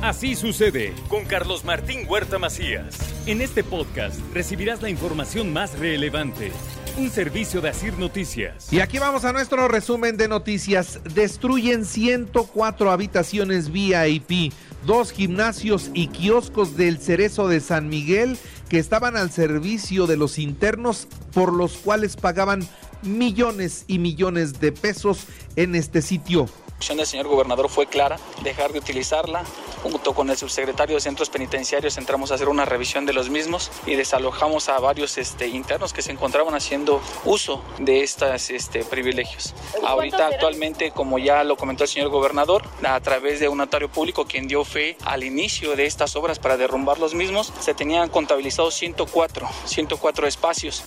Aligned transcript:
Así 0.00 0.36
sucede 0.36 0.94
con 1.08 1.24
Carlos 1.24 1.64
Martín 1.64 2.06
Huerta 2.08 2.38
Macías. 2.38 2.96
En 3.26 3.40
este 3.40 3.64
podcast 3.64 4.20
recibirás 4.32 4.80
la 4.80 4.90
información 4.90 5.52
más 5.52 5.76
relevante. 5.76 6.52
Un 6.96 7.10
servicio 7.10 7.60
de 7.60 7.70
Asir 7.70 7.98
Noticias. 7.98 8.72
Y 8.72 8.78
aquí 8.78 9.00
vamos 9.00 9.24
a 9.24 9.32
nuestro 9.32 9.66
resumen 9.66 10.16
de 10.16 10.28
noticias. 10.28 11.00
Destruyen 11.14 11.84
104 11.84 12.92
habitaciones 12.92 13.72
VIP, 13.72 14.52
dos 14.86 15.10
gimnasios 15.10 15.90
y 15.94 16.06
kioscos 16.06 16.76
del 16.76 16.98
Cerezo 16.98 17.48
de 17.48 17.58
San 17.58 17.88
Miguel 17.88 18.38
que 18.68 18.78
estaban 18.78 19.16
al 19.16 19.32
servicio 19.32 20.06
de 20.06 20.16
los 20.16 20.38
internos 20.38 21.08
por 21.34 21.52
los 21.52 21.76
cuales 21.76 22.14
pagaban 22.14 22.64
millones 23.02 23.84
y 23.88 23.98
millones 23.98 24.60
de 24.60 24.70
pesos 24.70 25.26
en 25.56 25.74
este 25.74 26.02
sitio. 26.02 26.48
Del 26.86 27.06
señor 27.06 27.28
gobernador 27.28 27.68
fue 27.68 27.86
clara, 27.86 28.18
dejar 28.42 28.72
de 28.72 28.78
utilizarla. 28.78 29.44
Junto 29.82 30.14
con 30.14 30.30
el 30.30 30.36
subsecretario 30.36 30.96
de 30.96 31.00
Centros 31.00 31.28
Penitenciarios 31.28 31.98
entramos 31.98 32.32
a 32.32 32.34
hacer 32.34 32.48
una 32.48 32.64
revisión 32.64 33.04
de 33.04 33.12
los 33.12 33.30
mismos 33.30 33.70
y 33.86 33.94
desalojamos 33.94 34.68
a 34.68 34.80
varios 34.80 35.18
este, 35.18 35.48
internos 35.48 35.92
que 35.92 36.02
se 36.02 36.12
encontraban 36.12 36.54
haciendo 36.54 37.00
uso 37.24 37.62
de 37.78 38.02
estos 38.02 38.50
este, 38.50 38.84
privilegios. 38.84 39.54
Ahorita 39.84 40.26
actualmente, 40.26 40.90
como 40.90 41.18
ya 41.18 41.44
lo 41.44 41.56
comentó 41.56 41.84
el 41.84 41.90
señor 41.90 42.08
gobernador, 42.08 42.64
a 42.82 43.00
través 43.00 43.38
de 43.38 43.48
un 43.48 43.58
notario 43.58 43.88
público 43.88 44.24
quien 44.24 44.48
dio 44.48 44.64
fe 44.64 44.96
al 45.04 45.24
inicio 45.24 45.76
de 45.76 45.84
estas 45.84 46.16
obras 46.16 46.38
para 46.38 46.56
derrumbar 46.56 46.98
los 46.98 47.14
mismos, 47.14 47.52
se 47.60 47.74
tenían 47.74 48.08
contabilizados 48.08 48.74
104, 48.74 49.48
104 49.66 50.26
espacios. 50.26 50.84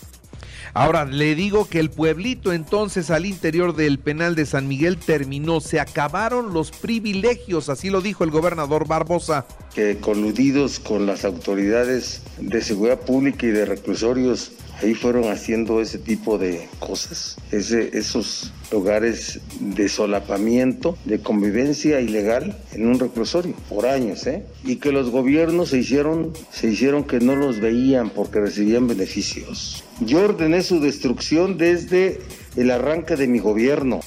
Ahora, 0.74 1.06
le 1.06 1.36
digo 1.36 1.68
que 1.68 1.80
el 1.80 1.90
pueblito 1.90 2.54
entonces 2.54 3.10
al 3.10 3.26
interior 3.26 3.76
del 3.76 4.00
penal 4.00 4.36
de 4.36 4.46
San 4.46 4.68
Miguel 4.68 4.98
terminó, 4.98 5.60
se 5.60 5.80
acabaron 5.80 6.54
los 6.54 6.72
privilegios, 6.72 7.68
así 7.70 7.90
lo 7.90 8.02
dijo 8.02 8.24
el 8.24 8.32
gobernador 8.32 8.88
Barbosa. 8.88 9.46
Que 9.76 9.98
coludidos 9.98 10.80
con 10.80 11.06
las 11.06 11.26
autoridades 11.26 12.22
de 12.40 12.62
seguridad 12.62 13.02
pública 13.02 13.46
y 13.46 13.50
de 13.50 13.66
reclusorios 13.66 14.52
ahí 14.82 14.94
fueron 14.94 15.30
haciendo 15.30 15.82
ese 15.82 16.00
tipo 16.00 16.38
de 16.38 16.68
cosas, 16.80 17.38
ese, 17.52 17.98
esos 17.98 18.52
lugares 18.72 19.40
de 19.60 19.90
solapamiento, 19.90 20.98
de 21.06 21.20
convivencia 21.20 22.00
ilegal 22.02 22.58
en 22.74 22.88
un 22.88 23.00
reclusorio 23.00 23.54
por 23.70 23.86
años, 23.86 24.26
¿eh? 24.28 24.44
Y 24.64 24.78
que 24.78 24.92
los 24.92 25.10
gobiernos 25.10 25.70
se 25.70 25.80
hicieron, 25.80 26.34
se 26.52 26.68
hicieron 26.68 27.04
que 27.04 27.20
no 27.20 27.36
los 27.36 27.60
veían 27.60 28.10
porque 28.10 28.40
recibían 28.40 28.88
beneficios. 28.88 29.84
Yo 30.02 30.24
ordené 30.24 30.64
su 30.64 30.80
destrucción 30.80 31.58
desde 31.58 32.20
el 32.56 32.72
arranque 32.72 33.16
de 33.16 33.28
mi 33.28 33.38
gobierno. 33.38 34.00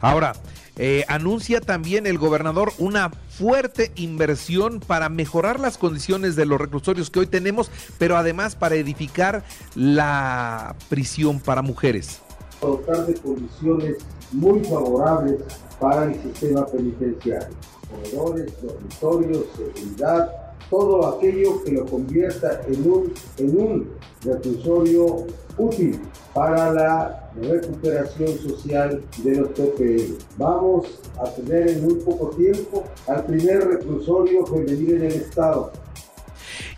Ahora, 0.00 0.32
eh, 0.76 1.04
anuncia 1.08 1.60
también 1.60 2.06
el 2.06 2.16
gobernador 2.18 2.72
una 2.78 3.10
fuerte 3.10 3.92
inversión 3.96 4.80
para 4.80 5.10
mejorar 5.10 5.60
las 5.60 5.76
condiciones 5.76 6.34
de 6.34 6.46
los 6.46 6.58
reclusorios 6.58 7.10
que 7.10 7.20
hoy 7.20 7.26
tenemos, 7.26 7.70
pero 7.98 8.16
además 8.16 8.54
para 8.54 8.76
edificar 8.76 9.44
la 9.74 10.74
prisión 10.88 11.40
para 11.40 11.60
mujeres. 11.60 12.20
Dotar 12.62 13.06
de 13.06 13.14
condiciones 13.14 13.96
muy 14.32 14.64
favorables 14.64 15.40
para 15.78 16.04
el 16.04 16.22
sistema 16.22 16.64
penitenciario, 16.66 17.54
comedores, 17.90 18.52
dormitorios, 18.62 19.44
seguridad, 19.56 20.47
todo 20.70 21.06
aquello 21.06 21.62
que 21.64 21.72
lo 21.72 21.86
convierta 21.86 22.62
en 22.66 22.90
un, 22.90 23.12
en 23.38 23.60
un 23.60 23.88
reclusorio 24.22 25.26
útil 25.56 26.00
para 26.34 26.72
la 26.72 27.30
recuperación 27.40 28.38
social 28.38 29.02
de 29.22 29.36
los 29.36 29.48
PPL. 29.50 30.14
Vamos 30.36 31.00
a 31.18 31.30
tener 31.30 31.68
en 31.70 31.84
muy 31.84 31.94
poco 31.96 32.30
tiempo 32.30 32.84
al 33.06 33.24
primer 33.24 33.66
reclusorio 33.66 34.46
femenil 34.46 34.94
en 34.94 35.02
el 35.02 35.12
Estado. 35.12 35.72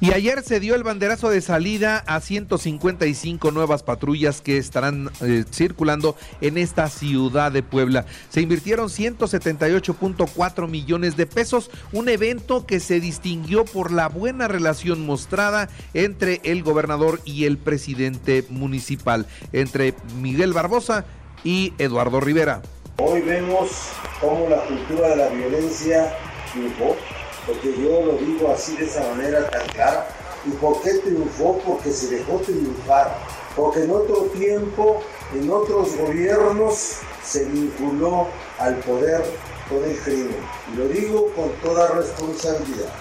Y 0.03 0.15
ayer 0.15 0.43
se 0.43 0.61
dio 0.61 0.75
el 0.77 0.83
banderazo 0.83 1.29
de 1.29 1.43
salida 1.43 2.03
a 2.07 2.23
155 2.23 3.51
nuevas 3.51 3.83
patrullas 3.83 4.41
que 4.41 4.57
estarán 4.57 5.11
eh, 5.21 5.45
circulando 5.53 6.17
en 6.41 6.57
esta 6.57 6.89
ciudad 6.89 7.53
de 7.53 7.63
Puebla. 7.63 8.07
Se 8.31 8.41
invirtieron 8.41 8.89
178.4 8.89 10.69
millones 10.69 11.19
de 11.19 11.27
pesos, 11.27 11.71
un 11.93 12.09
evento 12.09 12.65
que 12.65 12.81
se 12.81 12.99
distinguió 12.99 13.67
por 13.67 13.93
la 13.93 14.09
buena 14.09 14.49
relación 14.49 15.05
mostrada 15.05 15.69
entre 15.93 16.41
el 16.45 16.63
gobernador 16.63 17.21
y 17.27 17.45
el 17.45 17.59
presidente 17.59 18.47
municipal, 18.49 19.27
entre 19.53 19.93
Miguel 20.19 20.55
Barbosa 20.55 21.05
y 21.45 21.75
Eduardo 21.77 22.21
Rivera. 22.21 22.63
Hoy 22.97 23.21
vemos 23.21 23.91
cómo 24.19 24.49
la 24.49 24.63
cultura 24.63 25.09
de 25.09 25.17
la 25.17 25.29
violencia 25.29 26.17
triunfó 26.53 26.97
porque 27.47 27.75
yo 27.77 28.05
lo 28.05 28.13
digo 28.15 28.53
así 28.53 28.77
de 28.77 28.85
esa 28.85 29.03
manera 29.11 29.49
tan 29.51 29.67
clara. 29.69 30.09
¿Y 30.45 30.51
por 30.53 30.81
qué 30.83 30.95
triunfó? 30.95 31.61
Porque 31.67 31.93
se 31.93 32.17
dejó 32.17 32.39
triunfar. 32.39 33.19
Porque 33.57 33.83
en 33.83 33.91
otro 33.91 34.23
tiempo, 34.37 35.03
en 35.35 35.51
otros 35.51 35.97
gobiernos, 35.97 36.99
se 37.23 37.45
vinculó 37.45 38.29
al 38.59 38.77
poder 38.77 39.23
con 39.69 39.85
el 39.85 39.99
crimen. 40.01 40.37
Y 40.73 40.77
lo 40.77 40.89
digo 40.89 41.33
con 41.35 41.51
toda 41.63 41.89
responsabilidad. 41.89 42.93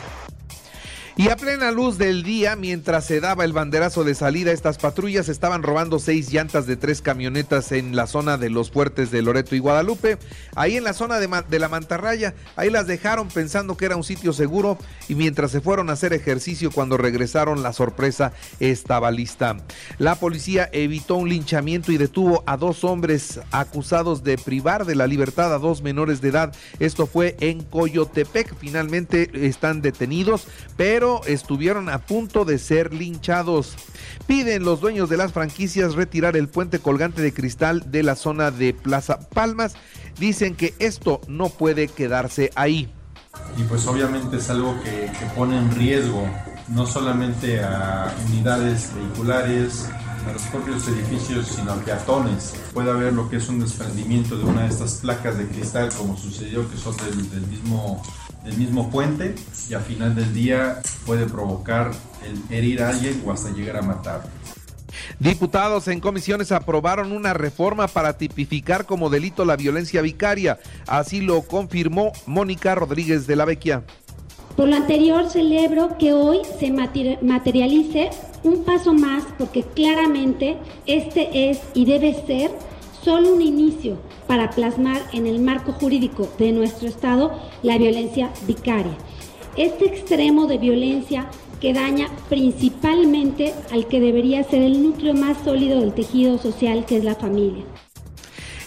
Y 1.19 1.27
a 1.27 1.35
plena 1.35 1.69
luz 1.71 1.97
del 1.97 2.23
día, 2.23 2.55
mientras 2.55 3.03
se 3.03 3.19
daba 3.19 3.43
el 3.43 3.51
banderazo 3.51 4.05
de 4.05 4.15
salida, 4.15 4.53
estas 4.53 4.77
patrullas 4.77 5.27
estaban 5.27 5.63
robando 5.63 5.99
seis 5.99 6.31
llantas 6.31 6.65
de 6.65 6.77
tres 6.77 7.01
camionetas 7.01 7.73
en 7.73 7.93
la 7.93 8.07
zona 8.07 8.37
de 8.37 8.49
los 8.49 8.69
puertos 8.69 9.11
de 9.11 9.21
Loreto 9.21 9.53
y 9.53 9.59
Guadalupe. 9.59 10.17
Ahí 10.55 10.77
en 10.77 10.85
la 10.85 10.93
zona 10.93 11.19
de, 11.19 11.59
la 11.59 11.67
Mantarraya, 11.67 12.35
ahí 12.55 12.69
las 12.69 12.87
dejaron 12.87 13.27
pensando 13.27 13.75
que 13.75 13.83
era 13.83 13.97
un 13.97 14.05
sitio 14.05 14.31
seguro 14.31 14.77
y 15.09 15.15
mientras 15.15 15.51
se 15.51 15.59
fueron 15.59 15.89
a 15.89 15.93
hacer 15.93 16.13
ejercicio 16.13 16.71
cuando 16.71 16.95
regresaron 16.95 17.63
la 17.63 17.73
sorpresa 17.73 18.31
estaba 18.61 19.11
lista. 19.11 19.57
La 19.97 20.15
policía 20.15 20.69
evitó 20.71 21.15
un 21.15 21.27
linchamiento 21.27 21.91
y 21.91 21.97
detuvo 21.97 22.45
a 22.45 22.55
dos 22.55 22.85
hombres 22.85 23.41
acusados 23.51 24.23
de 24.23 24.37
privar 24.37 24.85
de 24.85 24.95
la 24.95 25.05
libertad 25.05 25.53
a 25.53 25.59
dos 25.59 25.81
menores 25.81 26.21
de 26.21 26.29
edad. 26.29 26.55
Esto 26.79 27.07
fue 27.07 27.35
en 27.41 27.61
Coyotepec. 27.61 28.55
Finalmente 28.57 29.29
están 29.33 29.81
detenidos, 29.81 30.47
pero 30.77 31.08
estuvieron 31.25 31.89
a 31.89 31.99
punto 31.99 32.45
de 32.45 32.57
ser 32.57 32.93
linchados. 32.93 33.75
Piden 34.27 34.63
los 34.63 34.79
dueños 34.79 35.09
de 35.09 35.17
las 35.17 35.33
franquicias 35.33 35.95
retirar 35.95 36.37
el 36.37 36.47
puente 36.47 36.79
colgante 36.79 37.21
de 37.21 37.33
cristal 37.33 37.91
de 37.91 38.03
la 38.03 38.15
zona 38.15 38.51
de 38.51 38.73
Plaza 38.73 39.19
Palmas. 39.19 39.75
Dicen 40.19 40.55
que 40.55 40.73
esto 40.79 41.21
no 41.27 41.49
puede 41.49 41.87
quedarse 41.87 42.51
ahí. 42.55 42.91
Y 43.57 43.63
pues 43.63 43.85
obviamente 43.87 44.37
es 44.37 44.49
algo 44.49 44.75
que, 44.83 45.11
que 45.17 45.25
pone 45.35 45.57
en 45.57 45.71
riesgo 45.75 46.27
no 46.69 46.85
solamente 46.85 47.61
a 47.61 48.13
unidades 48.27 48.91
vehiculares, 48.95 49.89
a 50.27 50.33
los 50.33 50.41
propios 50.43 50.87
edificios, 50.87 51.47
sino 51.47 51.71
a 51.71 51.75
peatones. 51.75 52.53
Puede 52.73 52.91
haber 52.91 53.13
lo 53.13 53.29
que 53.29 53.37
es 53.37 53.49
un 53.49 53.59
desprendimiento 53.59 54.37
de 54.37 54.43
una 54.43 54.63
de 54.63 54.69
estas 54.69 54.95
placas 54.95 55.37
de 55.37 55.47
cristal, 55.47 55.89
como 55.97 56.17
sucedió 56.17 56.69
que 56.69 56.77
son 56.77 56.95
del, 56.97 57.47
mismo, 57.47 58.01
del 58.43 58.57
mismo 58.57 58.89
puente, 58.89 59.35
y 59.69 59.73
al 59.73 59.81
final 59.81 60.15
del 60.15 60.33
día 60.33 60.81
puede 61.05 61.25
provocar 61.25 61.91
el 62.25 62.55
herir 62.55 62.83
a 62.83 62.89
alguien 62.89 63.21
o 63.25 63.31
hasta 63.31 63.49
llegar 63.51 63.77
a 63.77 63.81
matar. 63.81 64.23
Diputados 65.19 65.87
en 65.87 65.99
comisiones 65.99 66.51
aprobaron 66.51 67.11
una 67.11 67.33
reforma 67.33 67.87
para 67.87 68.17
tipificar 68.17 68.85
como 68.85 69.09
delito 69.09 69.45
la 69.45 69.55
violencia 69.55 70.01
vicaria. 70.01 70.59
Así 70.87 71.21
lo 71.21 71.41
confirmó 71.41 72.11
Mónica 72.25 72.75
Rodríguez 72.75 73.27
de 73.27 73.35
la 73.35 73.45
Vecchia. 73.45 73.83
Por 74.55 74.67
lo 74.67 74.75
anterior, 74.75 75.29
celebro 75.29 75.97
que 75.97 76.13
hoy 76.13 76.39
se 76.59 76.71
materialice 76.71 78.09
un 78.43 78.63
paso 78.63 78.93
más 78.93 79.23
porque 79.37 79.63
claramente 79.63 80.57
este 80.85 81.49
es 81.49 81.61
y 81.73 81.85
debe 81.85 82.13
ser 82.25 82.51
solo 83.03 83.33
un 83.33 83.41
inicio 83.41 83.97
para 84.27 84.49
plasmar 84.49 85.01
en 85.13 85.25
el 85.25 85.39
marco 85.39 85.71
jurídico 85.71 86.27
de 86.37 86.51
nuestro 86.51 86.87
Estado 86.87 87.31
la 87.63 87.77
violencia 87.77 88.31
vicaria. 88.45 88.97
Este 89.55 89.85
extremo 89.85 90.45
de 90.45 90.57
violencia 90.57 91.29
que 91.59 91.73
daña 91.73 92.07
principalmente 92.29 93.53
al 93.71 93.87
que 93.87 93.99
debería 93.99 94.43
ser 94.43 94.61
el 94.61 94.81
núcleo 94.83 95.13
más 95.13 95.37
sólido 95.43 95.79
del 95.79 95.93
tejido 95.93 96.37
social, 96.37 96.85
que 96.85 96.97
es 96.97 97.03
la 97.03 97.15
familia. 97.15 97.63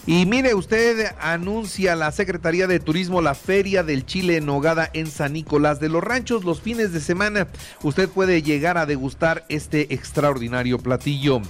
Y 0.04 0.26
mire, 0.26 0.54
usted 0.54 1.14
anuncia 1.20 1.94
la 1.94 2.10
Secretaría 2.10 2.66
de 2.66 2.80
Turismo 2.80 3.22
la 3.22 3.36
Feria 3.36 3.84
del 3.84 4.04
Chile 4.04 4.38
en 4.38 4.46
Nogada 4.46 4.90
en 4.94 5.06
San 5.06 5.32
Nicolás 5.32 5.78
de 5.78 5.88
los 5.88 6.02
Ranchos 6.02 6.44
los 6.44 6.60
fines 6.60 6.92
de 6.92 7.00
semana. 7.00 7.46
Usted 7.84 8.08
puede 8.08 8.42
llegar 8.42 8.78
a 8.78 8.86
degustar 8.86 9.44
este 9.48 9.94
extraordinario 9.94 10.78
platillo. 10.78 11.40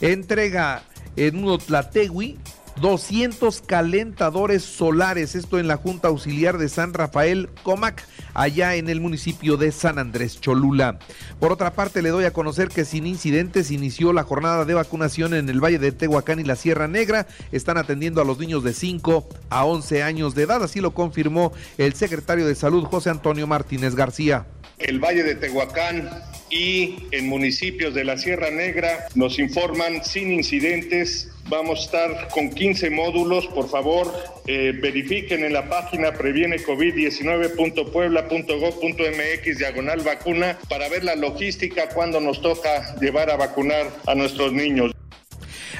Entrega 0.00 0.84
en 1.16 1.58
tlategui 1.58 2.38
200 2.80 3.62
calentadores 3.62 4.62
solares, 4.62 5.34
esto 5.34 5.58
en 5.58 5.66
la 5.66 5.76
Junta 5.76 6.08
Auxiliar 6.08 6.58
de 6.58 6.68
San 6.68 6.92
Rafael 6.92 7.48
Comac, 7.62 8.06
allá 8.34 8.74
en 8.74 8.88
el 8.88 9.00
municipio 9.00 9.56
de 9.56 9.72
San 9.72 9.98
Andrés 9.98 10.40
Cholula. 10.40 10.98
Por 11.40 11.52
otra 11.52 11.72
parte, 11.72 12.02
le 12.02 12.10
doy 12.10 12.24
a 12.24 12.32
conocer 12.32 12.68
que 12.68 12.84
sin 12.84 13.06
incidentes 13.06 13.70
inició 13.70 14.12
la 14.12 14.24
jornada 14.24 14.64
de 14.64 14.74
vacunación 14.74 15.32
en 15.34 15.48
el 15.48 15.62
Valle 15.62 15.78
de 15.78 15.92
Tehuacán 15.92 16.38
y 16.38 16.44
la 16.44 16.56
Sierra 16.56 16.86
Negra. 16.86 17.26
Están 17.50 17.78
atendiendo 17.78 18.20
a 18.20 18.24
los 18.24 18.38
niños 18.38 18.62
de 18.62 18.74
5 18.74 19.26
a 19.48 19.64
11 19.64 20.02
años 20.02 20.34
de 20.34 20.42
edad, 20.42 20.62
así 20.62 20.80
lo 20.80 20.92
confirmó 20.92 21.52
el 21.78 21.94
secretario 21.94 22.46
de 22.46 22.54
Salud 22.54 22.84
José 22.84 23.10
Antonio 23.10 23.46
Martínez 23.46 23.94
García. 23.94 24.46
El 24.78 25.00
Valle 25.00 25.22
de 25.22 25.34
Tehuacán 25.34 26.10
y 26.50 27.06
en 27.10 27.28
municipios 27.28 27.94
de 27.94 28.04
la 28.04 28.18
Sierra 28.18 28.50
Negra 28.50 29.06
nos 29.14 29.38
informan 29.38 30.04
sin 30.04 30.30
incidentes. 30.30 31.30
Vamos 31.48 31.78
a 31.78 31.82
estar 31.82 32.28
con 32.28 32.50
15 32.50 32.90
módulos. 32.90 33.46
Por 33.46 33.68
favor, 33.68 34.12
eh, 34.46 34.72
verifiquen 34.82 35.44
en 35.44 35.52
la 35.52 35.68
página 35.68 36.10
previene 36.12 36.58
covid19.puebla.gov.mx 36.58 39.58
diagonal 39.58 40.00
vacuna 40.00 40.58
para 40.68 40.88
ver 40.88 41.04
la 41.04 41.14
logística 41.14 41.88
cuando 41.90 42.20
nos 42.20 42.42
toca 42.42 42.96
llevar 43.00 43.30
a 43.30 43.36
vacunar 43.36 43.86
a 44.08 44.16
nuestros 44.16 44.52
niños. 44.52 44.90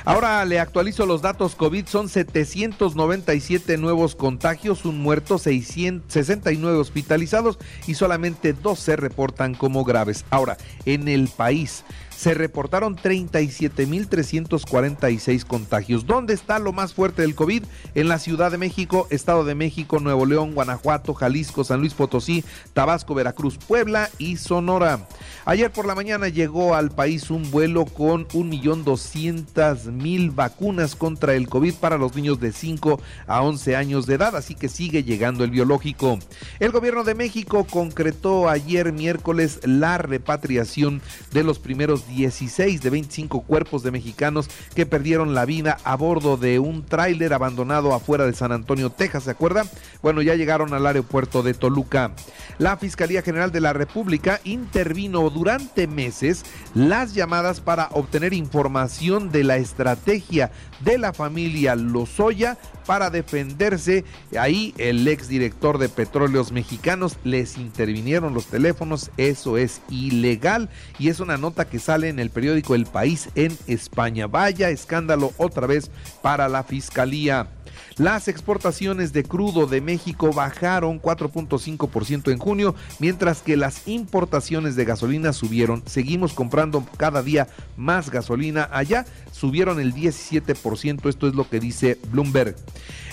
Ahora 0.05 0.45
le 0.45 0.61
actualizo 0.61 1.05
los 1.05 1.21
datos 1.21 1.57
COVID. 1.57 1.87
Son 1.87 2.09
797 2.09 3.77
nuevos 3.77 4.15
contagios, 4.15 4.85
un 4.85 5.01
muerto, 5.01 5.37
669 5.37 6.79
hospitalizados 6.79 7.59
y 7.89 7.95
solamente 7.95 8.53
dos 8.53 8.79
se 8.79 8.95
reportan 8.95 9.57
como 9.57 9.83
graves. 9.83 10.25
Ahora, 10.31 10.59
en 10.85 11.09
el 11.09 11.27
país 11.27 11.83
se 12.17 12.35
reportaron 12.35 12.97
37.346 12.97 15.45
contagios. 15.45 16.07
¿Dónde 16.07 16.35
está 16.35 16.59
lo 16.59 16.73
más 16.73 16.95
fuerte 16.95 17.23
del 17.23 17.35
COVID? 17.35 17.65
En 17.95 18.09
la 18.09 18.19
Ciudad 18.19 18.51
de 18.51 18.57
México, 18.59 19.07
Estado 19.11 19.45
de 19.45 19.55
México, 19.55 20.01
Nuevo 20.01 20.25
León, 20.25 20.55
Guanajuato, 20.55 21.13
Jalisco, 21.15 21.63
San 21.63 21.81
Luis 21.81 21.93
Potosí, 21.95 22.43
Tabasco, 22.73 23.15
Veracruz, 23.15 23.59
Puebla 23.59 24.09
y 24.19 24.39
Sonora. 24.39 25.07
Ayer 25.45 25.71
por 25.71 25.87
la 25.87 25.95
mañana 25.95 26.29
llegó 26.29 26.75
al 26.75 26.91
país 26.91 27.31
un 27.31 27.51
vuelo 27.51 27.85
con 27.85 28.27
1.200.000 28.29 30.35
vacunas 30.35 30.97
contra 30.97 31.35
el 31.35 31.49
COVID 31.49 31.75
para 31.75 31.99
los 31.99 32.17
niños 32.17 32.41
de 32.41 32.53
5 32.53 32.99
a 33.27 33.43
11 33.43 33.77
años 33.77 34.07
de 34.07 34.15
edad, 34.15 34.35
así 34.35 34.55
que 34.55 34.69
sigue 34.69 35.05
llegando 35.05 35.45
el 35.45 35.51
biológico. 35.51 36.19
El 36.61 36.73
gobierno 36.73 37.05
de 37.05 37.15
México 37.15 37.65
concretó 37.65 38.49
ayer 38.49 38.93
miércoles 38.93 39.61
la 39.65 39.99
repatriación 39.99 41.03
de 41.33 41.45
los 41.45 41.59
primeros 41.59 42.06
16 42.09 42.83
de 42.83 42.91
25 42.91 43.43
cuerpos 43.43 43.83
de 43.83 43.91
mexicanos 43.91 44.49
que 44.75 44.87
perdieron 44.87 45.35
la 45.35 45.45
vida 45.45 45.79
a 45.85 45.97
bordo 45.97 46.37
de 46.37 46.59
un 46.59 46.85
tráiler 46.85 47.33
abandonado 47.33 47.95
afuera 47.95 48.27
de 48.27 48.33
San 48.33 48.53
Antonio, 48.53 48.91
Texas, 48.91 49.25
¿se 49.25 49.31
acuerdan? 49.31 49.69
Bueno, 50.03 50.23
ya 50.23 50.35
llegaron 50.35 50.75
al 50.75 50.87
aeropuerto 50.87 51.43
de 51.43 51.55
Toluca. 51.55 52.13
La 52.59 52.77
Fiscalía 52.77 53.23
General 53.23 53.53
de 53.53 53.61
la 53.61 53.73
República 53.73 54.41
intervino 54.45 55.29
durante 55.31 55.87
meses 55.87 56.45
las 56.75 57.15
llamadas 57.15 57.61
para 57.61 57.89
obtener 57.93 58.33
información 58.33 59.31
de 59.31 59.45
la 59.45 59.57
estrategia 59.57 60.51
de 60.81 60.99
la 60.99 61.13
familia 61.13 61.75
Lozoya 61.75 62.59
para 62.87 63.11
defenderse. 63.11 64.05
Ahí 64.39 64.75
el 64.79 65.07
exdirector 65.09 65.79
de 65.79 65.89
Petróleos 65.89 66.53
Mexicanos 66.53 67.17
les 67.25 67.57
intervinieron 67.57 68.35
los 68.35 68.47
teléfonos. 68.47 69.11
Eso 69.17 69.57
es 69.57 69.81
ilegal 69.91 70.69
y 70.99 71.09
es 71.09 71.21
una 71.21 71.37
nota 71.37 71.67
que 71.67 71.79
sale 71.79 71.96
en 72.05 72.19
el 72.19 72.31
periódico 72.31 72.75
El 72.75 72.87
País 72.87 73.29
en 73.35 73.57
España. 73.67 74.27
Vaya 74.27 74.71
escándalo 74.71 75.33
otra 75.37 75.67
vez 75.67 75.91
para 76.23 76.49
la 76.49 76.63
Fiscalía. 76.63 77.49
Las 77.97 78.29
exportaciones 78.29 79.15
de 79.15 79.25
crudo 79.25 79.67
de 79.67 79.81
México 79.81 80.31
bajaron 80.31 81.01
4.5% 81.01 82.31
en 82.31 82.39
junio, 82.39 82.75
mientras 82.99 83.41
que 83.41 83.57
las 83.57 83.89
importaciones 83.89 84.77
de 84.77 84.85
gasolina 84.85 85.33
subieron. 85.33 85.83
Seguimos 85.87 86.35
comprando 86.35 86.85
cada 86.99 87.23
día 87.23 87.49
más 87.79 88.11
gasolina 88.11 88.69
allá, 88.71 89.07
subieron 89.33 89.81
el 89.81 89.95
17%, 89.95 91.09
esto 91.09 91.27
es 91.27 91.35
lo 91.35 91.49
que 91.49 91.59
dice 91.59 91.99
Bloomberg. 92.11 92.55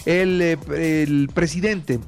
El, 0.05 0.41
eh, 0.41 0.57
el, 1.03 1.29
presidente 1.33 1.99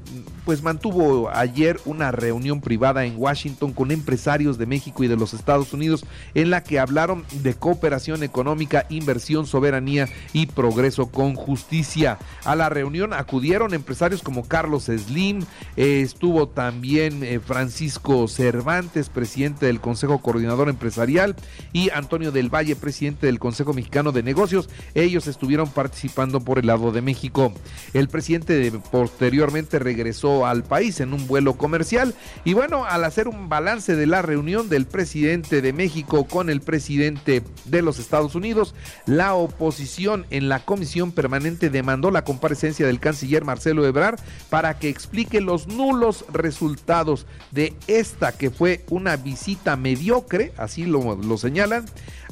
pues 0.46 0.62
mantuvo 0.62 1.28
ayer 1.28 1.80
una 1.86 2.12
reunión 2.12 2.60
privada 2.60 3.04
en 3.04 3.14
Washington 3.16 3.72
con 3.72 3.90
empresarios 3.90 4.58
de 4.58 4.66
México 4.66 5.02
y 5.02 5.08
de 5.08 5.16
los 5.16 5.34
Estados 5.34 5.72
Unidos 5.72 6.06
en 6.34 6.50
la 6.50 6.62
que 6.62 6.78
hablaron 6.78 7.24
de 7.42 7.54
cooperación 7.54 8.22
económica, 8.22 8.86
inversión, 8.88 9.46
soberanía 9.46 10.08
y 10.32 10.46
progreso 10.46 11.10
con 11.10 11.34
justicia. 11.34 12.18
A 12.44 12.54
la 12.54 12.68
reunión 12.68 13.12
acudieron 13.12 13.74
empresarios 13.74 14.22
como 14.22 14.46
Carlos 14.46 14.84
Slim, 14.84 15.44
eh, 15.76 16.02
estuvo 16.02 16.46
también 16.46 17.24
eh, 17.24 17.40
Francisco 17.40 18.28
Cervantes, 18.28 19.08
presidente 19.08 19.66
del 19.66 19.80
Consejo 19.80 20.18
Coordinador 20.18 20.68
Empresarial, 20.68 21.34
y 21.72 21.90
Antonio 21.90 22.30
del 22.30 22.54
Valle, 22.54 22.76
presidente 22.76 23.26
del 23.26 23.40
Consejo 23.40 23.74
Mexicano 23.74 24.12
de 24.12 24.22
Negocios. 24.22 24.68
Ellos 24.94 25.26
estuvieron 25.26 25.68
participando 25.68 26.38
por 26.38 26.60
el 26.60 26.66
lado 26.66 26.92
de 26.92 27.02
México. 27.02 27.52
El 27.92 28.08
presidente 28.08 28.72
posteriormente 28.90 29.78
regresó 29.78 30.46
al 30.46 30.64
país 30.64 31.00
en 31.00 31.12
un 31.12 31.26
vuelo 31.26 31.54
comercial 31.54 32.14
y 32.44 32.54
bueno, 32.54 32.84
al 32.84 33.04
hacer 33.04 33.28
un 33.28 33.48
balance 33.48 33.96
de 33.96 34.06
la 34.06 34.22
reunión 34.22 34.68
del 34.68 34.86
presidente 34.86 35.62
de 35.62 35.72
México 35.72 36.26
con 36.26 36.50
el 36.50 36.60
presidente 36.60 37.42
de 37.64 37.82
los 37.82 37.98
Estados 37.98 38.34
Unidos, 38.34 38.74
la 39.06 39.34
oposición 39.34 40.26
en 40.30 40.48
la 40.48 40.64
comisión 40.64 41.12
permanente 41.12 41.70
demandó 41.70 42.10
la 42.10 42.24
comparecencia 42.24 42.86
del 42.86 43.00
canciller 43.00 43.44
Marcelo 43.44 43.86
Ebrard 43.86 44.18
para 44.50 44.78
que 44.78 44.88
explique 44.88 45.40
los 45.40 45.66
nulos 45.66 46.24
resultados 46.32 47.26
de 47.50 47.74
esta 47.86 48.32
que 48.32 48.50
fue 48.50 48.84
una 48.90 49.16
visita 49.16 49.76
mediocre, 49.76 50.52
así 50.56 50.84
lo, 50.84 51.16
lo 51.16 51.38
señalan, 51.38 51.86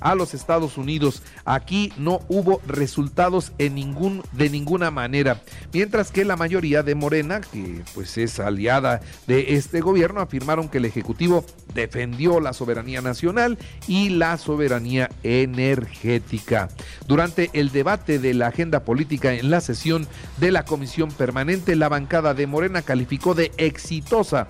a 0.04 0.14
los 0.14 0.34
Estados 0.34 0.78
Unidos. 0.78 1.22
Aquí 1.44 1.92
no 1.96 2.20
hubo 2.28 2.60
resultados 2.66 3.52
en 3.58 3.74
ningún, 3.74 4.22
de 4.32 4.50
ninguna 4.50 4.92
manera. 4.92 5.42
Mientras 5.72 6.12
que 6.12 6.24
la 6.24 6.36
mayoría 6.36 6.84
de 6.84 6.94
Morena, 6.94 7.40
que 7.40 7.82
pues 7.94 8.16
es 8.18 8.38
aliada 8.38 9.00
de 9.26 9.56
este 9.56 9.80
gobierno, 9.80 10.20
afirmaron 10.20 10.68
que 10.68 10.78
el 10.78 10.84
Ejecutivo 10.84 11.44
defendió 11.74 12.38
la 12.38 12.52
soberanía 12.52 13.00
nacional 13.00 13.58
y 13.88 14.10
la 14.10 14.36
soberanía 14.36 15.10
energética. 15.22 16.68
Durante 17.08 17.50
el 17.54 17.72
debate 17.72 18.18
de 18.18 18.34
la 18.34 18.48
agenda 18.48 18.84
política 18.84 19.32
en 19.32 19.50
la 19.50 19.62
sesión 19.62 20.06
de 20.36 20.52
la 20.52 20.64
Comisión 20.64 21.10
Permanente, 21.10 21.76
la 21.76 21.88
bancada 21.88 22.34
de 22.34 22.46
Morena 22.46 22.82
calificó 22.82 23.34
de 23.34 23.52
exitosa 23.56 24.46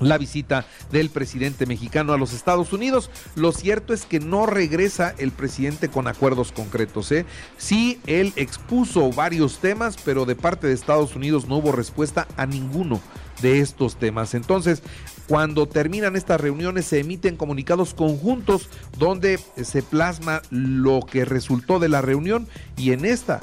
la 0.00 0.18
visita 0.18 0.66
del 0.90 1.10
presidente 1.10 1.66
mexicano 1.66 2.12
a 2.12 2.18
los 2.18 2.32
Estados 2.32 2.72
Unidos. 2.72 3.10
Lo 3.34 3.52
cierto 3.52 3.94
es 3.94 4.04
que 4.04 4.20
no 4.20 4.46
regresa 4.46 5.14
el 5.18 5.32
presidente 5.32 5.88
con 5.88 6.08
acuerdos 6.08 6.52
concretos. 6.52 7.12
¿eh? 7.12 7.26
Sí, 7.56 8.00
él 8.06 8.32
expuso 8.36 9.10
varios 9.10 9.58
temas, 9.58 9.96
pero 10.04 10.24
de 10.24 10.36
parte 10.36 10.66
de 10.66 10.74
Estados 10.74 11.16
Unidos 11.16 11.46
no 11.46 11.56
hubo 11.56 11.72
respuesta 11.72 12.26
a 12.36 12.46
ninguno 12.46 13.00
de 13.42 13.60
estos 13.60 13.96
temas. 13.96 14.34
Entonces, 14.34 14.82
cuando 15.28 15.66
terminan 15.66 16.16
estas 16.16 16.40
reuniones 16.40 16.86
se 16.86 17.00
emiten 17.00 17.36
comunicados 17.36 17.94
conjuntos 17.94 18.68
donde 18.98 19.38
se 19.62 19.82
plasma 19.82 20.42
lo 20.50 21.00
que 21.00 21.24
resultó 21.24 21.78
de 21.78 21.88
la 21.88 22.00
reunión 22.00 22.46
y 22.76 22.92
en 22.92 23.04
esta 23.04 23.40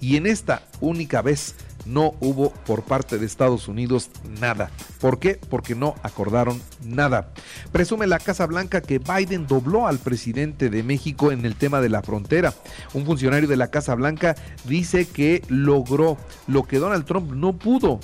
y 0.00 0.16
en 0.16 0.26
esta 0.26 0.66
única 0.80 1.22
vez 1.22 1.54
no 1.86 2.14
hubo 2.20 2.50
por 2.66 2.82
parte 2.82 3.18
de 3.18 3.26
Estados 3.26 3.68
Unidos 3.68 4.10
nada. 4.40 4.70
¿Por 5.00 5.18
qué? 5.18 5.38
Porque 5.48 5.74
no 5.74 5.94
acordaron 6.02 6.60
nada. 6.84 7.32
Presume 7.72 8.06
la 8.06 8.18
Casa 8.18 8.46
Blanca 8.46 8.80
que 8.80 8.98
Biden 8.98 9.46
dobló 9.46 9.86
al 9.86 9.98
presidente 9.98 10.70
de 10.70 10.82
México 10.82 11.32
en 11.32 11.44
el 11.44 11.56
tema 11.56 11.80
de 11.80 11.88
la 11.88 12.02
frontera. 12.02 12.54
Un 12.94 13.04
funcionario 13.04 13.48
de 13.48 13.56
la 13.56 13.70
Casa 13.70 13.94
Blanca 13.94 14.34
dice 14.64 15.06
que 15.06 15.42
logró 15.48 16.16
lo 16.46 16.64
que 16.64 16.78
Donald 16.78 17.04
Trump 17.04 17.32
no 17.32 17.54
pudo. 17.54 18.00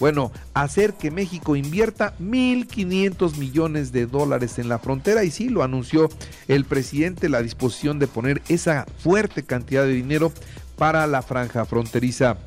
Bueno, 0.00 0.32
hacer 0.54 0.94
que 0.94 1.10
México 1.10 1.56
invierta 1.56 2.14
1.500 2.18 3.36
millones 3.36 3.92
de 3.92 4.06
dólares 4.06 4.58
en 4.58 4.70
la 4.70 4.78
frontera 4.78 5.24
y 5.24 5.30
sí, 5.30 5.50
lo 5.50 5.62
anunció 5.62 6.08
el 6.48 6.64
presidente, 6.64 7.28
la 7.28 7.42
disposición 7.42 7.98
de 7.98 8.06
poner 8.06 8.40
esa 8.48 8.86
fuerte 8.98 9.42
cantidad 9.42 9.84
de 9.84 9.92
dinero 9.92 10.32
para 10.78 11.06
la 11.06 11.20
franja 11.20 11.66
fronteriza. 11.66 12.38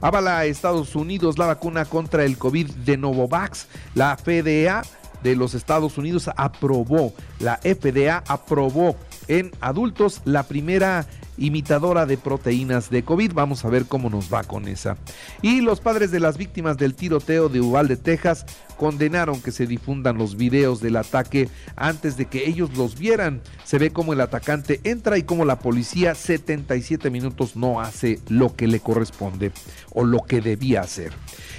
Avala 0.00 0.46
Estados 0.46 0.96
Unidos 0.96 1.38
la 1.38 1.46
vacuna 1.46 1.84
contra 1.84 2.24
el 2.24 2.38
COVID 2.38 2.70
de 2.70 2.96
Novavax. 2.96 3.66
La 3.94 4.16
FDA 4.16 4.82
de 5.22 5.36
los 5.36 5.54
Estados 5.54 5.98
Unidos 5.98 6.30
aprobó, 6.36 7.12
la 7.38 7.56
FDA 7.56 8.22
aprobó 8.26 8.96
en 9.28 9.52
adultos 9.60 10.22
la 10.24 10.44
primera 10.44 11.06
imitadora 11.40 12.06
de 12.06 12.16
proteínas 12.16 12.90
de 12.90 13.02
COVID. 13.02 13.32
Vamos 13.32 13.64
a 13.64 13.68
ver 13.68 13.86
cómo 13.86 14.08
nos 14.08 14.32
va 14.32 14.44
con 14.44 14.68
esa. 14.68 14.96
Y 15.42 15.62
los 15.62 15.80
padres 15.80 16.12
de 16.12 16.20
las 16.20 16.38
víctimas 16.38 16.76
del 16.76 16.94
tiroteo 16.94 17.48
de 17.48 17.60
Uvalde, 17.60 17.96
Texas, 17.96 18.46
condenaron 18.76 19.42
que 19.42 19.50
se 19.50 19.66
difundan 19.66 20.16
los 20.16 20.36
videos 20.36 20.80
del 20.80 20.96
ataque 20.96 21.48
antes 21.76 22.16
de 22.16 22.26
que 22.26 22.48
ellos 22.48 22.76
los 22.76 22.98
vieran. 22.98 23.40
Se 23.64 23.78
ve 23.78 23.90
como 23.90 24.12
el 24.12 24.20
atacante 24.20 24.80
entra 24.84 25.18
y 25.18 25.22
como 25.22 25.44
la 25.44 25.58
policía 25.58 26.14
77 26.14 27.10
minutos 27.10 27.56
no 27.56 27.80
hace 27.80 28.20
lo 28.28 28.54
que 28.54 28.68
le 28.68 28.80
corresponde 28.80 29.52
o 29.90 30.04
lo 30.04 30.20
que 30.20 30.40
debía 30.40 30.82
hacer. 30.82 31.12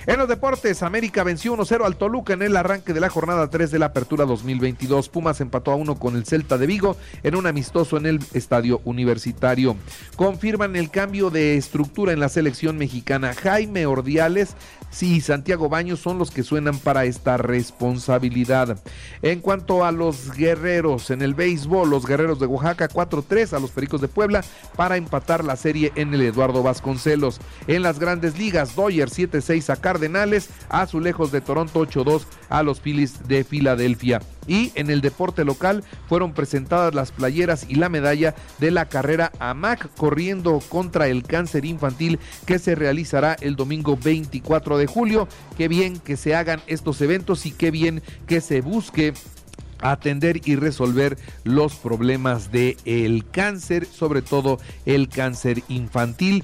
En 0.08 0.17
los 0.17 0.27
deportes, 0.27 0.81
América 0.81 1.24
venció 1.24 1.55
1-0 1.55 1.86
al 1.86 1.96
Toluca 1.96 2.34
en 2.34 2.41
el 2.41 2.58
arranque 2.58 2.91
de 2.91 3.00
la 3.00 3.10
jornada 3.10 3.51
3 3.51 3.70
de 3.70 3.77
la 3.77 3.88
Apertura 3.88 4.25
2022. 4.25 5.10
Pumas 5.10 5.41
empató 5.41 5.72
a 5.72 5.75
1 5.75 6.00
con 6.00 6.15
el 6.15 6.25
Celta 6.25 6.58
de 6.58 6.65
Vigo 6.65 6.98
en 7.22 7.36
un 7.36 7.46
amistoso 7.46 7.98
en 7.98 8.08
el 8.08 8.20
Estadio 8.34 8.81
Universitario. 8.84 9.75
Confirman 10.15 10.75
el 10.75 10.89
cambio 10.89 11.29
de 11.29 11.55
estructura 11.55 12.13
en 12.13 12.20
la 12.20 12.29
selección 12.29 12.79
mexicana. 12.79 13.36
Jaime 13.36 13.86
Ordiales 13.86 14.55
y 15.00 15.22
Santiago 15.22 15.70
Baños 15.70 16.00
son 16.00 16.17
los 16.17 16.31
que 16.31 16.43
suenan 16.43 16.77
para 16.79 17.05
esta 17.05 17.38
responsabilidad. 17.38 18.79
En 19.22 19.39
cuanto 19.39 19.86
a 19.86 19.91
los 19.91 20.34
guerreros 20.34 21.12
en 21.12 21.22
el 21.22 21.34
béisbol, 21.34 21.89
los 21.89 22.05
guerreros 22.05 22.39
de 22.39 22.48
Oaxaca 22.48 22.89
4-3 22.89 23.53
a 23.53 23.60
los 23.60 23.72
Pericos 23.72 24.01
de 24.01 24.08
Puebla 24.08 24.43
para 24.75 24.98
empatar 24.98 25.46
la 25.46 25.55
serie 25.55 25.91
en 25.96 26.13
el 26.13 26.22
Eduardo 26.22 26.63
Vasconcelos. 26.63 27.39
En 27.67 27.84
las 27.84 28.00
grandes 28.00 28.38
ligas, 28.38 28.75
Doyer 28.75 29.10
7-6 29.10 29.70
a 29.70 29.75
Cardenales, 29.91 30.50
Azulejos 30.69 31.33
de 31.33 31.41
Toronto 31.41 31.86
8-2 31.86 32.21
a 32.48 32.63
los 32.63 32.79
Phillies 32.79 33.27
de 33.27 33.43
Filadelfia. 33.43 34.21
Y 34.48 34.71
en 34.75 34.89
el 34.89 35.01
deporte 35.01 35.43
local 35.43 35.83
fueron 36.07 36.31
presentadas 36.31 36.95
las 36.95 37.12
playeras 37.12 37.65
y 37.67 37.75
la 37.75 37.89
medalla 37.89 38.33
de 38.60 38.71
la 38.71 38.86
carrera 38.88 39.33
AMAC 39.39 39.93
corriendo 39.95 40.62
contra 40.69 41.10
el 41.10 41.24
cáncer 41.24 41.65
infantil 41.65 42.19
que 42.45 42.57
se 42.57 42.74
realizará 42.74 43.36
el 43.41 43.57
domingo 43.57 43.98
24 44.01 44.77
de 44.77 44.88
julio. 44.88 45.27
Qué 45.57 45.67
bien 45.67 46.00
que 46.00 46.15
se 46.15 46.36
hagan 46.36 46.62
estos 46.67 47.01
eventos 47.01 47.45
y 47.45 47.51
qué 47.51 47.69
bien 47.69 48.01
que 48.27 48.39
se 48.39 48.62
busque 48.62 49.13
atender 49.81 50.41
y 50.45 50.55
resolver 50.55 51.17
los 51.43 51.75
problemas 51.75 52.51
del 52.51 52.77
el 52.86 53.25
cáncer, 53.29 53.86
sobre 53.86 54.21
todo 54.21 54.60
el 54.86 55.10
cáncer 55.10 55.63
infantil. 55.67 56.43